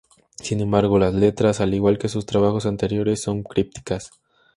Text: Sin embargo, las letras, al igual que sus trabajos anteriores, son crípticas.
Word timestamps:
Sin 0.41 0.59
embargo, 0.61 0.97
las 0.97 1.13
letras, 1.13 1.61
al 1.61 1.75
igual 1.75 1.99
que 1.99 2.09
sus 2.09 2.25
trabajos 2.25 2.65
anteriores, 2.65 3.21
son 3.21 3.43
crípticas. 3.43 4.09